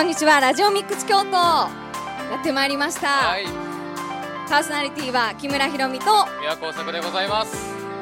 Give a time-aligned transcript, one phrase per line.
[0.00, 0.40] こんにちは。
[0.40, 1.32] ラジオミックス京都。
[1.36, 1.68] や
[2.40, 3.44] ってまいりました、はい、
[4.48, 6.06] パーソナリティは木村ひろみと、
[6.40, 7.54] 宮古作でございます。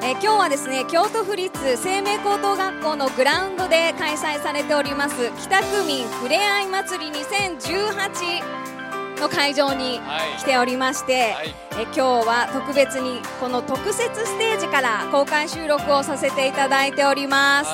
[0.03, 10.29] えー今日はですね京都府立生命高等学校のグラウンドで開催されております北区民ふれあい祭り2018の会場にはい。
[10.39, 11.53] 来ておりまして、はい。
[11.73, 17.71] えー今日は特別にこの特設ステージから公開収録をさせていただいております、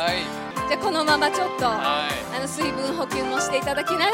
[0.75, 4.13] はい、じゃあこのままちょっと、はあの水分補給もしていただきなが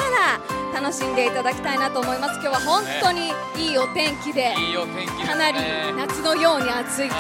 [0.73, 2.35] ら楽しんでいただきたいなと思います。
[2.35, 4.57] 今日は本当にいいお天気で、ね。
[5.27, 5.59] かなり
[5.97, 7.11] 夏のように暑いという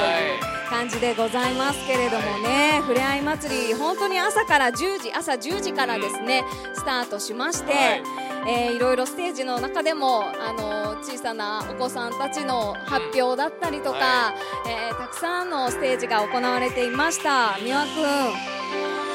[0.68, 6.44] 感じでございますけれどもね、ふれあい祭り本当に朝から10時朝10時からですね、
[6.74, 8.02] スタートしまして、はい。
[8.46, 14.34] えーいろいろステージの中でもあの小さなお子さんたちの発表だったりとか、は
[14.66, 17.58] えーたくさんのステージが行われていました。
[17.58, 18.60] 三輪くん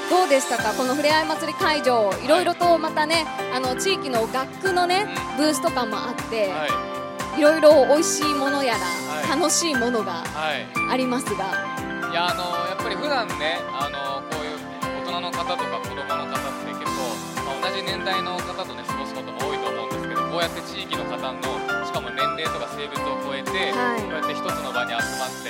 [0.10, 0.74] どうでしたか？
[0.74, 6.68] このふれあい祭り会場いろいろとまたねあの地域の楽器のねブースとかもあって、は
[7.36, 9.30] い、いろいろ美味しいものやら、はい。
[9.30, 10.66] 楽しいものがはい。
[10.92, 11.50] ありますが、
[12.12, 14.62] いや、あの、やっぱり普段ね、あの、こういう
[15.04, 17.10] 大人の方とか子供の方って結構、
[17.44, 21.42] まあ、同じ年代の方とね、過ごすことも多いと思うんですけど、こうやって地域の方の、
[21.84, 24.02] しかも年齢とか性別を超えて、はい。
[24.06, 25.50] こうやって一つの場に集まって、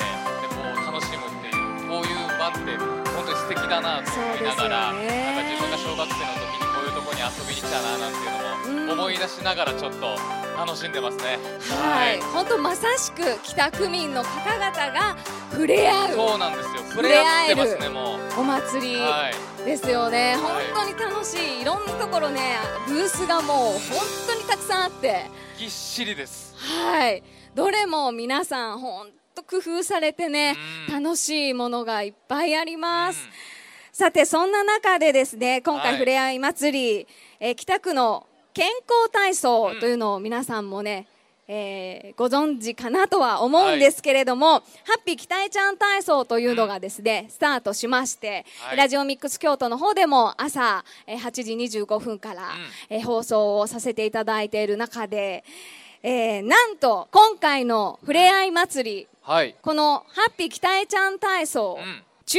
[2.52, 10.16] こういう場って、本当に素敵だなと思いながら、ねなんか自分が小学生の時にこういうところに遊びに来たななんていううんのも思い出しながらちょっと
[10.58, 11.38] 楽しんでますね。
[11.70, 15.18] はい、本当まさしく北区民の方々が
[15.52, 16.76] 触れ合うそうなんですよ。
[16.76, 18.40] 触触れれ合ってますね、もう。
[18.40, 19.66] お祭りはい。
[19.66, 20.66] ですよね、本はい
[20.98, 22.58] 当に楽しい、いろんなところね、
[22.88, 23.80] ブースがもう本
[24.28, 25.26] 当にたくさんあって、
[25.58, 26.54] ぎっしりです。
[26.58, 27.24] はい、
[27.56, 30.56] どれも皆さん、本当工夫されてね、
[30.90, 31.04] うん。
[31.04, 33.20] 楽しいものがいっぱいあります。
[33.24, 33.32] うん。
[33.92, 35.84] さてそんな中でですね今はい。
[35.84, 37.08] 回ふれあい祭り、
[37.40, 41.08] えー北区の健康体操というのを皆さんもね、
[41.48, 44.62] えーご存知かなとは思うんですけれども、ハ
[44.98, 48.78] ッピー期待ちゃん体操というのがですね、スタートしまして、はい。
[48.78, 52.52] ラジオミックス京都の方でも朝、えー8時25分から、
[52.90, 55.44] えー放送をさせていただいている中で、
[56.08, 59.56] えーなんと今回のふれあい祭りはい。
[59.60, 62.04] このハッピー期待ちゃん体操、うん。
[62.28, 62.38] 中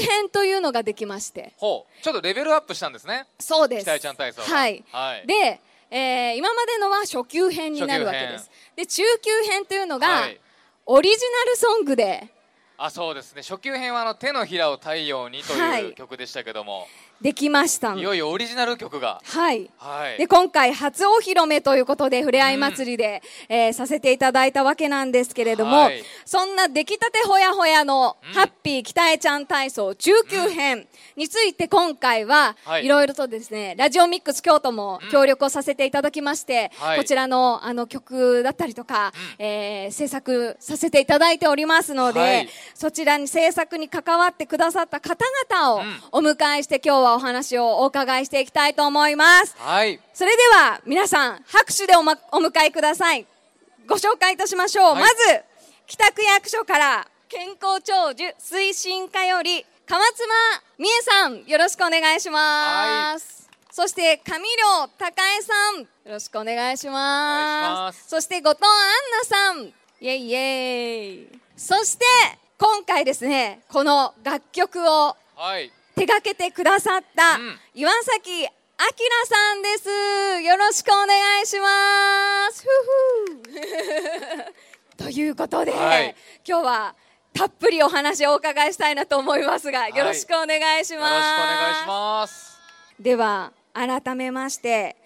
[0.00, 1.54] 級編というのができまして。
[1.56, 2.02] ほう。
[2.02, 3.26] ちょっとレベルアップしたんですね。
[3.38, 3.84] そうです。
[3.86, 4.54] 期待ちゃん体操が。
[4.54, 5.26] はい、はい。
[5.26, 5.58] で、
[5.90, 8.50] えー今までのは初級編になるわけです。
[8.76, 10.38] で中級編というのが、はい。
[10.84, 12.28] オリジナルソングで。
[12.76, 13.40] あ、そうですね。
[13.40, 15.84] 初級編はあの手のひらを太陽にとはい。
[15.84, 16.86] いう曲でしたけども、
[17.20, 19.20] できましたいよいよオリジナル曲が。
[19.24, 19.68] はい。
[19.78, 20.18] はい。
[20.18, 26.02] で今回初お披露目ということでふれあい祭りで、えーさせていただいたわけなんですけれども、はい。
[26.24, 28.34] そんな出来たてほやほやのうん。
[28.34, 30.86] ハッピー北江ちゃん体操中級編
[31.16, 32.84] について今回ははい。
[32.84, 36.98] いろいろとですねラジオミックス京都も協力をさせていただきまして、はい。
[36.98, 42.48] こちらのあの曲だったりとか、うえー制作させていただいておりますので、はい。
[42.74, 45.80] そちらに制作に関わってくださった方々を
[46.12, 46.28] うん。
[46.28, 49.54] お迎えして今日はお話をお伺いしていきたいと思います。
[49.58, 50.00] はい。
[50.14, 53.26] それでは皆さん拍手でお,、ま、お迎えください。
[53.86, 55.02] ご紹介いたしましょう、はい。
[55.02, 55.14] まず
[55.86, 60.26] 北区役所から健康長寿推進課より川妻
[60.78, 68.08] 美恵さんよろしくお願いします、そして上良孝恵さんよろしくお願いします。
[68.08, 69.72] そして後藤杏奈さん。
[70.00, 71.28] イエイイエイ。
[71.56, 72.04] そして
[72.58, 75.72] 今回ですねこの楽曲をはい。
[75.98, 78.46] 手掛けてくださったうん岩崎明
[79.26, 79.88] さんです。
[80.42, 81.68] よろしくお願いしま
[82.52, 82.62] す。
[82.62, 82.68] ふ
[84.96, 86.14] ふ ということで、はい
[86.46, 86.94] 今日は
[87.34, 91.60] たっぷりお話をお伺いしたいなと思いますが、いよろしくお願いしよろしくおます。
[91.60, 92.58] 願いします。
[93.00, 94.96] では改めまして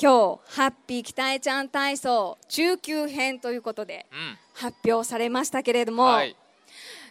[0.00, 4.38] 今日ハッピー北江ちゃん体操中級編ということでうん。
[4.54, 6.36] 発表されましたけれども、はい。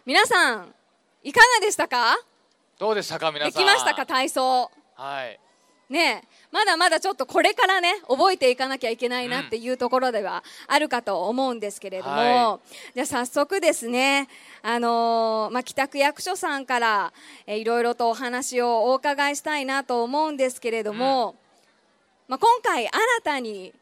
[0.06, 0.74] 皆さん
[1.24, 2.18] いかがでしたか？
[2.80, 3.64] どうでしたか皆でさん？
[3.64, 4.70] きましたか体操。
[4.96, 5.40] はい。
[5.90, 12.60] ねえまだまだちょっとこれからね覚えていかなきゃいけないなっていうところではあるかと思うんですけれども、は
[12.94, 14.28] じゃあ早速ですね、
[14.64, 17.14] あのーまあ、北区役所さんから、
[17.46, 21.36] えーいろいろとお話をお伺いしたいなと思うんですけれども、
[22.28, 22.92] まあ、今回新
[23.24, 23.74] たに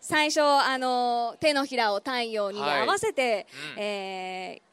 [0.00, 2.80] 最初、あのー手のひらを太陽にはい。
[2.80, 3.46] 合わせて、
[3.76, 3.82] うん。
[3.82, 4.71] えー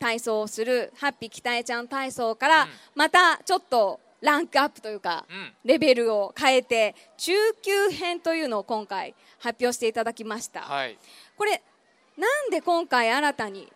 [0.00, 2.68] 体操をするハッピー北江ちゃん体操から、うん。
[2.96, 5.52] またちょっとランクアップというか、うん。
[5.64, 7.32] レベルを変えて中
[7.62, 10.98] 級編というのを今回発表していただきました、はい。
[11.36, 11.62] これ
[12.16, 13.72] なんで今回新たに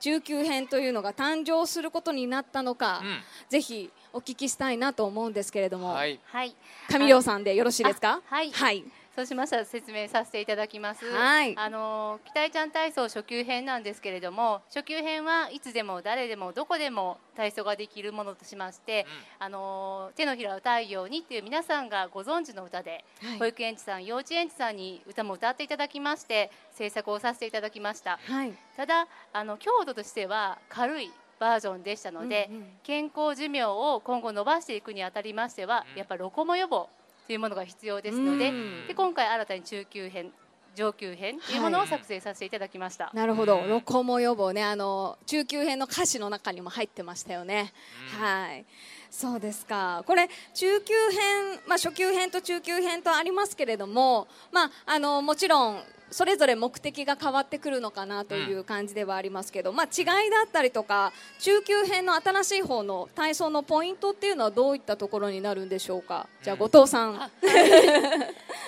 [0.00, 3.18] 中級編というのが誕生することになったのか、うん。
[3.48, 6.18] ぜひお聞きしたいなと思うんですけれども、はい。
[6.24, 6.54] はい。
[6.90, 8.20] 上亮さんでよろしいですか？
[8.30, 8.50] あはい。
[8.50, 8.84] はい、
[9.16, 11.10] そうしましたら説明させていただきます。
[11.10, 11.56] はい。
[11.56, 19.06] あの期待ちゃん体操初級編なんですけれども、初級編はいつでも誰でもどこでも体操ができるものとしまして、
[19.38, 23.38] あの手のひらを太陽にっていう皆さんがご存知の歌で、はい。
[23.38, 28.18] 保育園児さん、幼稚園児さんに歌も歌っていただきまして制作をさせていただきました。
[28.22, 32.66] はい、ただあの強度としては軽いバージョンでしたので、うんうん。
[32.82, 35.98] 健康寿命を今後伸ばしていくにあたりましては、うん。
[35.98, 36.88] やっぱりロコモ予防
[37.26, 40.32] というものが必要ですので,、うんで今回新たに中級編
[40.76, 43.10] 上級編というものを作成させていただきました。
[43.14, 47.72] なるほど、うんロコモ予防ね、あの中級編の歌詞の中にも入ってましたよね。
[48.14, 48.66] うんはい。
[49.10, 50.04] そうですか。
[50.06, 66.28] これ中級編、まあ初級編と中級編とありますけれども、まああのもちろんそれぞれ目的が変わってくるのかなという感じではありますけど、まあ違いだったりとか、中級編の新しい方の体操のポイントっていうのはどういったところになるんでしょうか？
[66.42, 67.30] じゃあ後藤さん。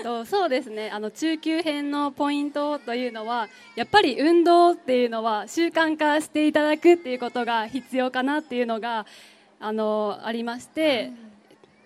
[0.02, 9.06] と そうですねあの中級編のポイントというのはやっぱり運動っていうのは習慣化していただくっていうことが必要かなっていうのが
[9.58, 11.12] あのありまして、え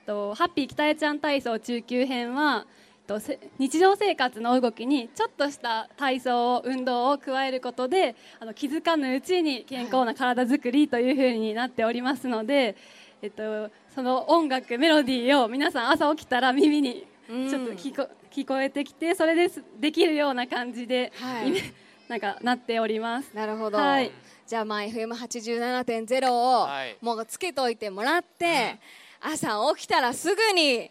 [0.02, 2.66] っとハッピー北江ちゃん体操中級編は
[3.06, 12.76] とせ日常生活の動きにちょっとした体操を運動を加えることであの気づかぬうちに健康な体づくりというふうになっておりますので、
[13.20, 17.48] えっと、その音楽メロディーを皆さん朝起きたら耳にうん。
[17.48, 21.52] ちょっと聞こ,、聞こえてきてそれですできるような感じで、はい。
[22.08, 23.30] なんかなっております。
[23.34, 23.78] なるほど。
[23.78, 24.10] はい。
[24.46, 26.96] じゃあまあ FM87.0 をはい。
[27.00, 28.78] もうつけといてもらって、
[29.20, 30.90] 朝起きたらすぐに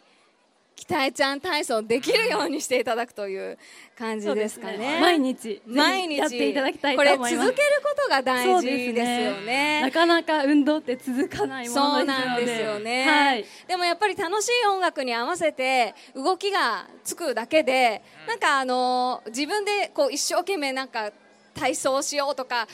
[0.76, 3.58] 北江ちゃん体操できるようにしていただくという
[3.98, 5.00] 感じですかね。
[5.00, 7.48] 毎日毎日やっていただきたいとこれ思います。
[7.48, 9.82] 続けることが大そう事ですよね。
[9.82, 12.26] なかなか運動って続かないもそうのですので。
[12.26, 13.46] なんですよね、はい。
[13.68, 21.12] でもやっぱり楽しい音楽に合わせて動きがつくだけで、なんかあの自分でこう一生懸命なんか
[21.54, 22.68] 体操しようとか、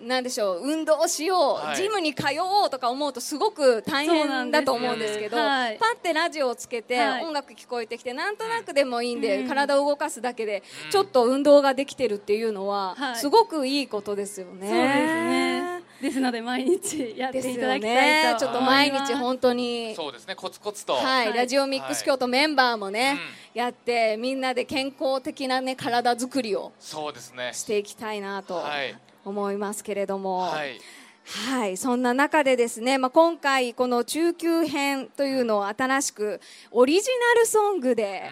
[0.00, 1.76] なんでしょう運動しよう、はい。
[1.76, 5.78] ジムに通おうとか思うとすごく大変だと思うんですけどはい。
[5.78, 7.24] パッてラジオをつけて、はい。
[7.24, 13.16] 音楽聞こえてきてなんとなくでもいいんで、うん体を動かすだけで、ちょっと運動ができてるっていうのは、はい。
[13.16, 14.68] すごくいいことですよね。
[14.68, 15.82] そうですね。
[16.02, 18.40] ですので毎日やっていただきたねいと。
[18.40, 18.90] ちょっと毎。
[18.90, 20.34] 日本当にそうですね。
[20.34, 20.94] コツコツと。
[20.94, 21.36] はい、はい。
[21.36, 23.18] ラジオミックス京都メンバーもね、
[23.54, 27.50] うやってみんなで健康的なね体作りをそうですね。
[27.54, 28.54] していきたいなと。
[28.56, 28.94] はい
[29.24, 31.72] 思いますけれども、ははい。
[31.72, 36.40] い、そんな中でですね、まあ今回この中級編というのを新しく
[36.70, 38.30] オリジナルソングで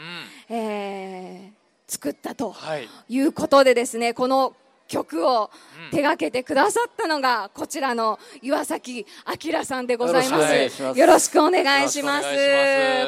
[0.51, 0.57] う、ん。
[0.57, 2.89] えー作ったとはい。
[3.11, 4.55] いうことでですね、この
[4.89, 5.51] 曲を
[5.85, 5.91] うん。
[5.91, 9.07] 手掛けてくださったのがこちらの岩崎
[9.53, 10.71] 明さんでございます。
[10.71, 10.83] す。
[10.83, 12.27] よろしくお願いします。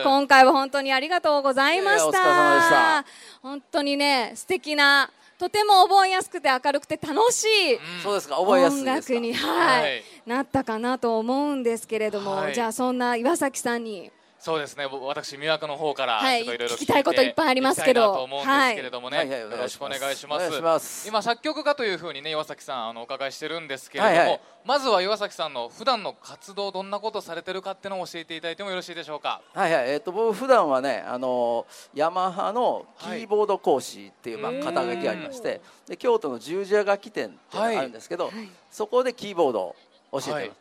[0.04, 3.04] 今回は本当にありがとうございました。
[3.42, 9.14] 本当にね、素敵な、とても覚えやすくて明るくて楽しいそうですか覚えやすい音ですか。
[9.14, 9.82] 楽に、はい。
[9.82, 10.02] はい。
[10.26, 12.54] なったかなと思うんですけれども、はい。
[12.54, 14.10] じゃあそんな岩崎さんに
[14.44, 14.86] そうですね。
[14.86, 18.12] ぼ私魅惑の方からはいちょっといろいろ聞きたいこといっぱいありますけど。
[18.12, 19.28] と思うんですけれどもね、はい。
[19.30, 21.08] はいよろしくお願いします。
[21.08, 24.40] 今作曲家というふうにね岩崎さんあのお伺いしてるんですけれども、はいはい。
[24.66, 29.40] まずは岩崎さんの普段の活動どんなことされてるかっていうのを教えていただいてもよろしいでしょうか？
[29.54, 29.90] はいはい。
[29.92, 38.30] えっ、と僕普段はねあのヤマハのキーボード講師っていう、まあ肩書きがありましてで京都の十字架楽器店っていうのがあるんですけど、
[38.70, 39.76] そこでキーボードを
[40.12, 40.52] 教えてます、はい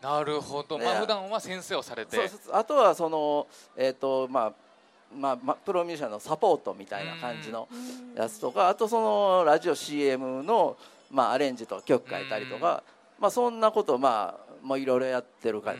[0.00, 0.84] なるほど、ね。
[0.84, 2.16] まあ普段は先生をされて。
[2.16, 4.52] そうそうあとはそのえっ、とまあ
[5.16, 7.68] まあまあ、プロミュージシャンのサポートみたいな感じの
[8.14, 10.76] やつとかあとそのラジオ CM の、
[11.10, 12.84] まあ、アレンジと曲書いたりとか、
[13.18, 15.76] まあ、そんなことをまあもういろいろやってる感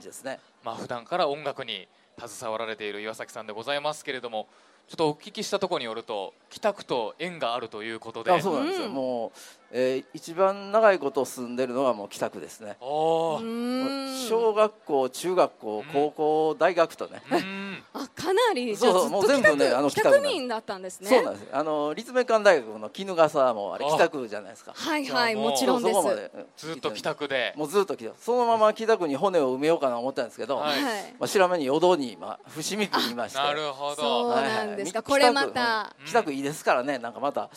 [0.00, 0.40] じですね。
[0.64, 1.86] まあ普段から音楽に
[2.18, 4.48] 携わられている岩崎さんでございますけれども
[4.88, 8.30] ちょっとお聞きしたところによると北区と縁があるということで。
[8.30, 8.94] あそうなんですよ、うん。
[8.94, 9.32] も
[9.65, 15.84] う、えー一番長いこと住んでるのはもう北区ですね、小学校中学校うん。
[15.92, 17.82] 高校大学とね、うん。
[17.92, 21.08] あかなりそうそうもう全部ねあの北北区民だったんですね。
[21.08, 21.48] そうなんです。
[21.52, 24.72] あの立命館大学の衣笠もあれあ北区じゃないですか。
[24.74, 25.94] はいはいもちろんです。
[25.94, 27.52] そこまでうんずっと北区で。
[27.56, 28.16] もうずっと北区。
[28.20, 30.82] そのまま北区に骨を埋めようかな思ったんですけど、はい。
[30.82, 31.14] はい。
[31.18, 33.38] まあ、白目に淀に今伏見区にいまして。
[33.38, 35.00] なるほそどうはいはいなんですか。
[35.00, 35.92] みこれまた。
[36.00, 36.98] うん北区いいですからね。
[36.98, 37.50] なんかまた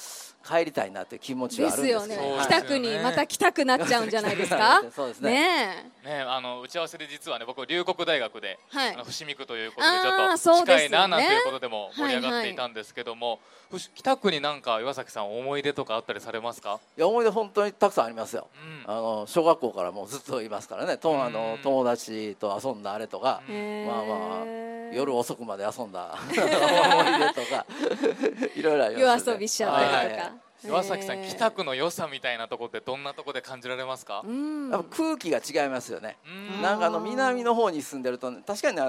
[0.50, 2.46] 帰りたいなという気持ちはあるんですけど、はい。
[2.48, 4.82] 北区にまた来たくなっちゃうんじゃないですか？
[4.96, 5.32] そうですね。
[5.32, 8.94] ねね、あの打ち合わせで実はね僕龍谷大学で、はい。
[8.96, 13.40] あの伏見区ということでちょっと近いななんていうことでも盛り上がっはいはいていたんですけども、
[13.70, 16.80] ふし北区になんか岩崎さん思い出とかあったりされますか？
[16.98, 18.48] いや思い出本当にたくさんありますよ、
[18.88, 18.92] うん。
[18.92, 20.98] あの小学校からもうずっといますからね。
[20.98, 21.34] とあうん。
[21.34, 24.46] の友達と遊んだあれとか、えまあまあ
[24.96, 27.66] 夜遅くまで遊んだ 思い出とか
[28.58, 34.24] いろいろあります夜遊びしちゃったりとか、はいはい岩崎さん、えー北区の良さみたいなところってどんなところで感じられますか？
[34.26, 34.70] うん。
[34.70, 36.18] やっぱ空気が違いますよね、
[36.56, 36.62] うん。
[36.62, 38.84] なんかあの南の方に住んでると、ね、確かにね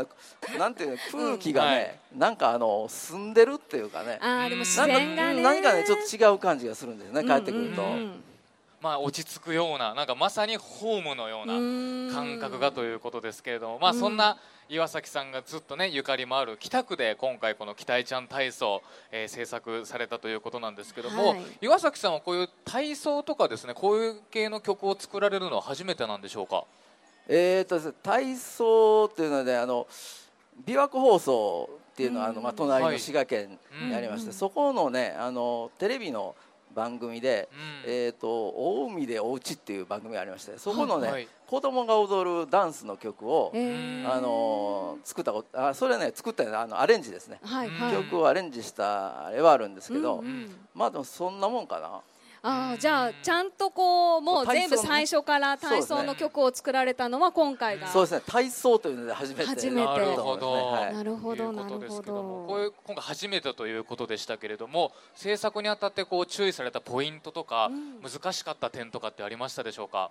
[0.58, 4.18] なんていうの空気がね、なんかあの住んでるっていうかね。
[4.20, 7.22] あーでも自なんか然がね何かねちょっと違う感じがするんですね。
[7.24, 8.22] 帰ってくると、うんうん
[8.82, 12.10] まあ落ち着くようななんかまさにホームのようなうん。
[12.14, 14.38] 感覚がということですけれども、まあそんな
[14.72, 21.42] 岩崎さんがずっとねゆかりもある北区で今回この「期待ちゃん体操」えー制作されたということなんですけども、はい。
[21.60, 26.62] 岩崎さんはこういう体操とかですねこういう系の曲を作られるのは初めてなんでしょうか？
[27.26, 29.88] えーとですね体操っていうのであの
[30.64, 32.92] 琵琶湖放送っていうのは、あのまあ、隣はい。
[32.92, 33.58] の滋賀県
[33.88, 36.36] にありまして、そこのねあのテレビの
[36.74, 37.48] 番組で
[37.84, 37.92] 「うん。
[37.92, 44.12] えー、と大海でおうち」っていう番組がありましてそこのね、はい子供が踊るダンスの曲を、えー。
[44.12, 47.92] あの作ったことあそれね作ったあのアレンジですね、はいはい。
[48.04, 50.56] 曲をアレンジしたあれはあるんですけど、うんうん。
[50.74, 52.02] まあでもそんなもんかな。
[52.42, 57.86] あーじゃあちゃんとこうもう全部最初から体操の曲を作られたのは今回が。
[57.88, 58.22] そうですね。
[58.26, 59.86] 体操というので初めて初めて。
[59.86, 60.52] なるほど。
[60.52, 60.94] はい。
[60.94, 62.14] なるほどということですなるほけど。
[62.48, 68.00] こういう今回初めてということでしたけれども制作にあたってこう注意されたポイントとか、うん。
[68.00, 70.10] 難しかった点とかってありましたでしょうか、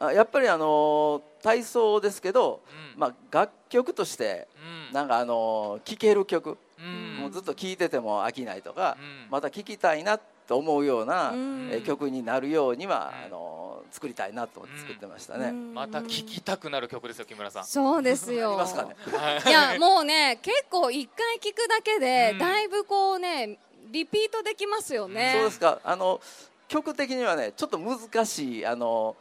[0.00, 2.62] あやっぱりあの体操ですけど、
[2.96, 3.00] うん。
[3.00, 4.48] まあ、楽曲として
[4.88, 4.92] うん。
[4.92, 7.16] なんかあの聴ける曲、うん。
[7.20, 9.30] もうずっと聴いてても飽きないとか、うん。
[9.30, 11.70] また聴きたいなと思うような、うん。
[11.72, 13.26] え曲になるようには、うん。
[13.26, 15.48] あの作りたいなと思って作ってましたね。
[15.48, 15.74] うん。
[15.74, 17.64] また聴きたくなる曲ですよ木村さん。
[17.64, 18.96] そうですあよりますかね。
[19.46, 22.38] いやもうね結構一回聞くだけで、うん。
[22.38, 23.58] だいぶこうね
[23.90, 25.32] リピートできますよね。
[25.36, 25.80] そうですか。
[25.84, 26.20] あの
[26.68, 29.16] 曲的にはねちょっと難しいあの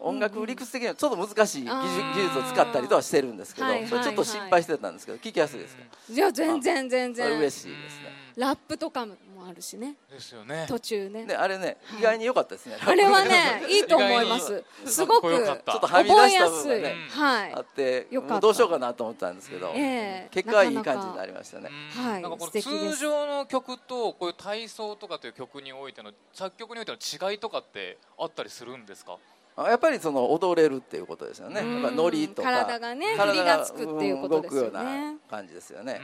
[0.00, 1.70] 音楽理屈的にはちょっと難しい技
[2.14, 7.38] 術,、を使ったりとはしてるんですけど、それちょっと心配してたんですけど聞きやすいですか、いや全然全然。
[7.38, 8.18] 嬉しいですね。
[8.36, 9.04] ラップとか
[9.48, 9.96] もあるしね。
[10.10, 10.66] ですよね。
[10.68, 11.24] 途中ね。
[11.24, 12.00] ねあれね、はい。
[12.00, 12.76] 意外に良かったですね。
[12.80, 14.64] あれはね いいと思います。
[14.84, 16.44] すごくちょっとはみ出覚えした。
[16.44, 17.54] やすい、部分がね、はい。
[17.54, 18.06] あって
[18.40, 20.28] どうしようかなと思ったんですけど、ええ。
[20.30, 21.70] 結果はいい感じになりましたね。
[21.96, 22.22] うんはい。
[22.22, 29.18] なんかこの通常の曲とこういう体操とかという曲においての作曲においての違いとかってあったりするんですか？
[29.60, 31.60] あやっぱりその踊れるっていうことですよね。
[31.60, 31.82] うん。
[31.82, 34.68] やっぱノリとか体がね体振りがつくっていうことですよね。
[34.68, 36.00] うん動くような感じですよね。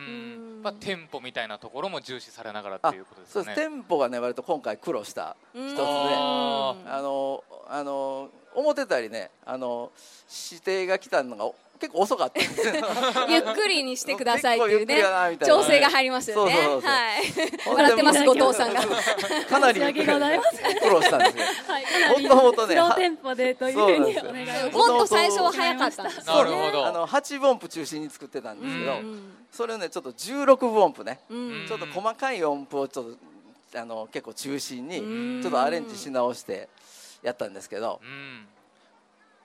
[0.63, 3.57] まあテンポみたいなところも重視されながらっていうことですそうかね。
[3.57, 3.69] です。
[3.69, 9.93] テンポがね割と今回苦労したうん一つで、ああのあの思ってたよりねあの
[10.51, 11.51] 指定が来たのが
[11.85, 12.41] 結構遅かった。
[13.31, 15.03] ゆっくりにしてくださいっていうね
[15.45, 16.53] 調整が入りますよね。
[16.55, 17.23] そうそうそうはい。
[17.67, 18.81] 笑ってます後藤さんが。
[19.49, 21.45] かなり苦労したんですよ。
[21.69, 21.81] は
[22.19, 24.71] い、もともとねスローテンポでというふうにお願い。
[24.73, 26.43] もっと最初は早かったんですよね。
[26.43, 26.87] なるほど。
[26.87, 31.65] あの8分音符中心に作ってたんですけど、うんそれをねちょっと16分音符ね、うん。
[31.69, 33.05] ちょっと細かい音符をちょっ
[33.71, 35.43] とあの結構中心にうん。
[35.43, 36.69] ちょっとアレンジし直して
[37.23, 38.49] やったんですけど、うん。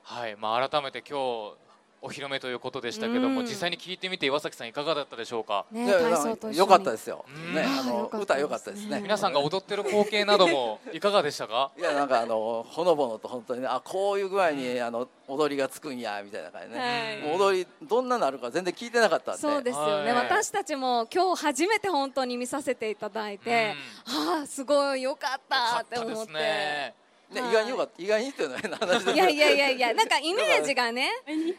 [0.04, 1.69] はい、まあ改めて今日
[2.02, 3.46] お披露目ということでしたけども、うん。
[3.46, 5.66] 実際に聞いてみて岩崎さんいかがだったでしょうか？
[5.72, 6.58] ねいや体操と一緒に。
[6.58, 7.26] 良かったですよ。
[7.28, 7.54] うん。
[7.54, 8.22] ね、あのかったですね。
[8.24, 9.00] 歌良かったですね。
[9.02, 11.72] 皆さんが踊ってる光景などもいかがでしたか？
[11.78, 19.42] いやなんかあのほのぼのと本当にねあこういう具合にあの踊りがつくんやみたいな感じでね、はい踊りどんななるか全然聞いてなかったんで。
[19.42, 20.26] そうですよね、はい。
[20.26, 23.76] 私たちも今日初めて本当に見させていただいて、
[24.06, 26.94] ああすごいよかったって思って、
[27.34, 27.42] ね。
[27.50, 28.04] 意外に良かった。
[28.04, 29.16] 意外にっていうのは話ですけど。
[29.16, 31.10] いやいやいやいや なんかイメージがね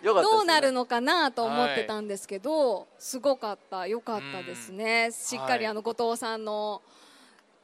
[0.03, 3.87] どうなるのかなと思ってたんですけど、すごかった。
[3.87, 6.83] よかったですね、しっかりはいあの後藤さんの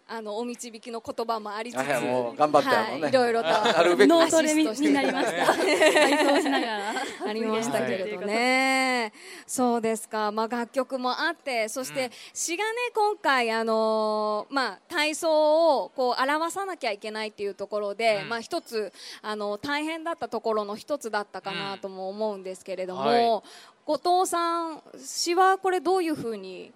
[0.09, 4.89] あのお導きの言葉もありつつ、はいはいもう頑張ってねはい、いろいろとなるべくノートでにアシストして。
[4.89, 5.55] になりました。
[5.55, 6.93] 体操しながら。
[7.29, 9.13] ありましたけれどね、
[9.47, 18.29] そうですか、まあ、楽曲もあって、そして詩がね、今回、あのーまあ、体操をこう表さなきゃいけないっていうところで、うん。
[18.29, 23.43] まあ、一つあの大変だったところの一つだったかなとも思うんですけれども、はい。
[23.87, 26.73] 後藤さん、詩はこれ、どういうふうに、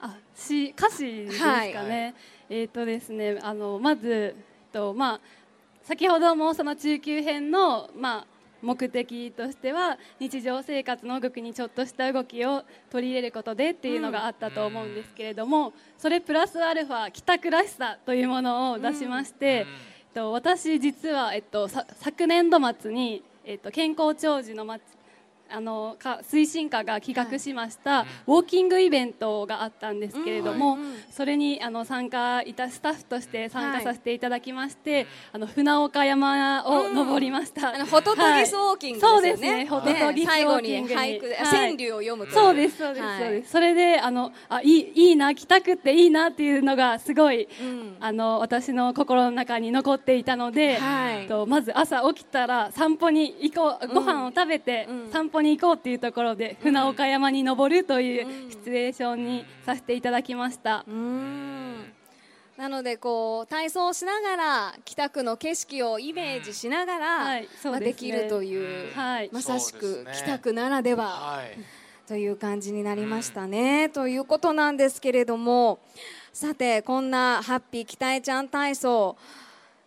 [0.00, 2.14] あ、し歌詞ですかね。
[2.56, 4.34] えっ、とですね、あのまずえっ
[4.72, 5.20] とまあ
[5.82, 8.26] 先ほどもその中級編のまあ
[8.62, 19.66] 目的としては日常生活の動きにちょっとした動きを取り入れることでっていうのがあったと思うんですけれども、それプラスアルファ帰宅らしさというものを出しまして、えっ
[20.14, 24.78] と、私実は、えっと、さ昨年度末に、えっと、健康長寿のま
[25.54, 30.78] あのか推進課が企画しました、ウォーキングイベントがあったんですけれども、
[31.10, 39.20] それにあの参加いたスタッフとして参加させていただきまして、あの船岡山を登りました、あのホトトギスウォーキングですよね。
[39.20, 39.66] そうですね。
[39.66, 41.20] ホトトギスウォーキングに。
[41.44, 43.52] 川柳を読むそうですそうです、はいそうです。
[43.52, 47.96] それであのあいいいいな帰宅っていいなっていうのがすごい、うん。
[48.00, 51.26] あの私の心の中に残っていたので、はい。
[51.28, 55.10] とまず朝起きたら散歩に行こうご飯を食べてうん。
[55.10, 60.84] 散歩に行こうっていうところで、船岡山に登るというシチュエーションにさせていただきました。
[60.88, 60.90] う。
[60.90, 61.92] ーん。
[62.56, 67.48] なのでこう体操しながら北区の景色をイメージしながら、はい。
[67.80, 69.30] できるという、はい。
[69.32, 71.58] まさしく北区ならでははい。
[72.06, 75.78] という感じになりましたね、ということなんですけれども
[76.34, 79.16] さてこんなハッピー北江ちゃん体操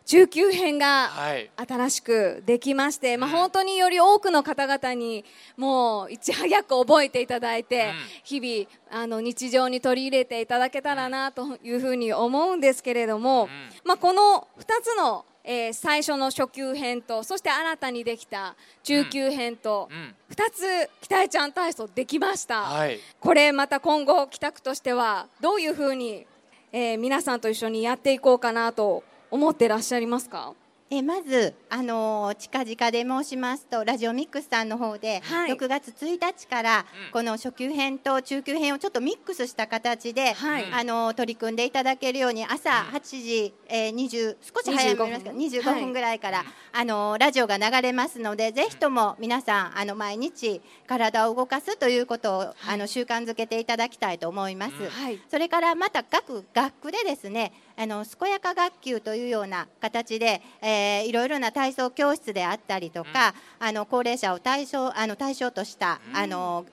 [0.07, 1.51] 中級編がはい。
[1.57, 5.25] 新しくできまして、まあ、本当により多くの方々に
[5.57, 7.91] もういち早く覚えていただいて、
[8.23, 13.49] 日々あの日常に取り入れていただけたらなというふうに思うんですけれども、
[13.83, 20.15] まあ、この2つの、えー最初の初級編とそして新たにできた中級編とうん。
[20.33, 22.99] 2つ北江ちゃん体操できました、はい。
[23.19, 26.25] これまた今後帰宅としてはどういうふうに、
[26.71, 30.53] えー皆さんと一緒にやっていこうかなと思ってらっしゃいますか？
[30.89, 35.51] えまず、あのー近々で申しますとラジオミックスさんの方で、はい。
[35.51, 37.11] 6月1日から、うん。
[37.11, 40.65] この初級編と中級編をちょっとミックスした形で、はい。
[40.71, 54.73] あのー取り組んでいただけるように朝8時、えー、20少し早めますけど25 25分分ぐらいから、あのーラジオが流れますのでぜひとも皆さんあの毎日体を動かすということを、あの習慣づけていただきたいと思います。
[54.89, 55.19] はい。
[55.29, 66.65] それからまた各学区でですねあの健やか学級というような形で、えーいろいろな体操教室であったりとか、あの高齢者を対象あの対象とした、あの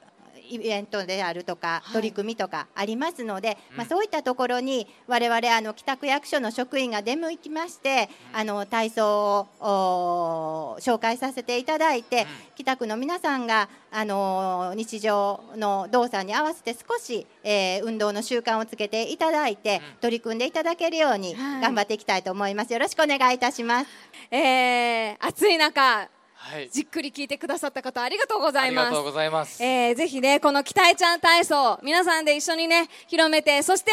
[0.51, 1.93] イベントであるとかはい。
[1.95, 12.27] 取り組みとかありますので、まあ、そういったところに我々あの北区役所の職員が出向きましてあの体操をお紹介させていただいて、
[12.57, 21.61] 北区の皆さんがあの日常の動作に合わせて少し、えー運動の習慣をつけていただいて、取り組んでいただけるようにはい。
[21.63, 22.73] 頑張っていきたいと思います。
[22.73, 23.87] よろしくお願いいたします。
[24.31, 26.09] えー暑い中
[26.47, 26.69] はい。
[26.71, 28.87] じっくり聞いてくださった方ありがとうございます。
[28.89, 29.63] ありがとうございます。
[29.63, 33.91] えーぜひねこの期待ちゃん体操皆さんで一緒にね広めてそして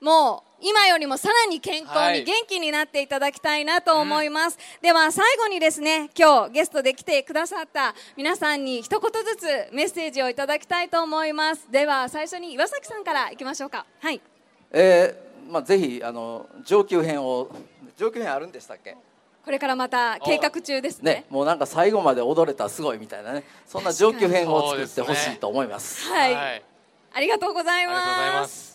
[0.00, 2.20] もう今よりもさらに健康はい。
[2.20, 11.70] に元気になっていただきたいなと思います、では最後にですね今日ゲストで来てくださった皆さんに一言ずつメッセージをいただきたいと思います。
[11.70, 13.84] では最初に岩崎さんからいきましょうか。
[14.00, 14.22] はい。
[14.72, 17.50] えーまあ、ぜひあの上級編を
[17.98, 18.96] 上級編あるんでしたっけ？
[19.44, 21.12] これからまた計画中ですね。
[21.12, 23.44] ねもうなんか最後まで踊れたらすごいみたいなね。
[23.66, 26.08] そんな上級編を作ってほしいと思います。
[26.08, 26.62] はい、はい。
[27.12, 28.72] ありがとうございありがとうございまます。
[28.72, 28.74] す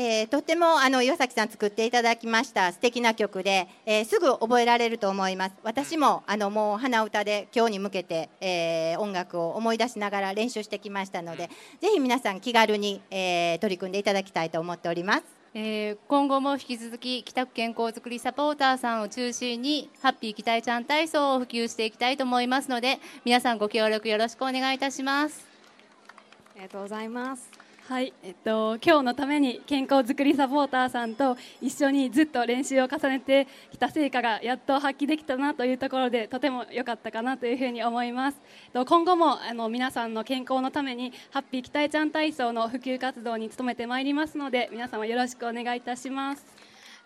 [0.00, 5.56] えーとってもあの岩崎さん作っていただきました素敵な曲で、えーすぐ覚えられると思います。
[5.62, 25.46] 私もあのもう鼻歌で今日に向けて、えー音楽を思い出しながら練習してきましたので、ぜひ皆さん気軽に、えー取り組んでいただきたいと思っておりますえー今後も引き続き北区健康づくりサポーターさんを中心にハッピー期待ちゃん体操を普及していきたいと思いますので皆さんご協力よろしくお願いいたします。
[26.54, 27.57] ありがとうございます。
[27.88, 38.38] はい、えっと今日のために健康づくりサポーターさんと一緒にずっと練習を重ねてきた成果がやっと発揮できたなというところでとても良かったかなというふうに思います。
[38.66, 46.44] えっと今後もあの皆さんの健康のためにハッピー期待ちゃん体操の普及活動に努めてまいりますので皆様よろしくお願いいたします。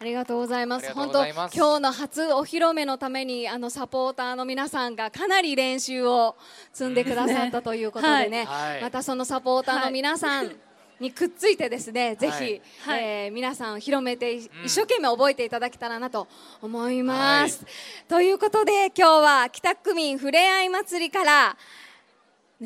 [0.01, 0.92] ありがとうございます。
[0.92, 6.35] 本当今日の初お披露目のためにあのサポーターの皆さんがかなり練習を
[6.73, 10.51] 積んでくださったということでね、 はいはいまたそのサポーターの皆さん
[11.03, 12.62] にくっついてですね、ぜひ、はい。
[12.85, 16.29] はいえー皆さん広めて、一生懸命覚えていただけたらなと
[16.62, 17.67] 思います。
[18.09, 21.57] ということで今日は北区民ふれあい祭りから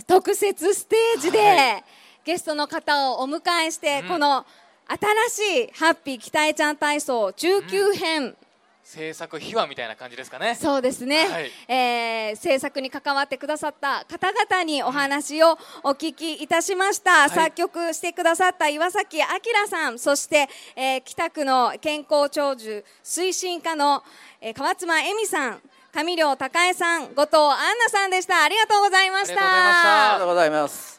[0.06, 1.84] 特設ステージで、はい。
[2.24, 4.44] ゲストの方をお迎えして、この
[5.30, 8.36] 新しいハッピー期待ちゃん体操中級編、
[8.86, 10.54] 制作秘話みたいな感じですかね。
[10.54, 11.50] そうですね、はい。
[11.66, 17.30] えー制作に関わってくださった方々にお話をお聞きいたしました、い。
[17.30, 19.24] 作曲してくださった岩崎明
[19.68, 19.98] さん。
[19.98, 24.04] そして、えー北区の健康長寿推進課の、
[24.40, 25.60] えー川妻恵美さん。
[25.92, 27.06] 上良孝恵さん。
[27.06, 28.44] 後藤杏奈さんでした。
[28.44, 29.34] ありがとうございました。
[29.34, 30.02] ありがとうございました。
[30.04, 30.95] ありがとうございます